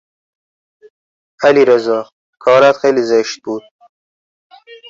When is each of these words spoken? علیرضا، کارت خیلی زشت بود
علیرضا، 1.43 1.99
کارت 2.43 2.75
خیلی 2.81 3.01
زشت 3.09 3.39
بود 3.43 3.63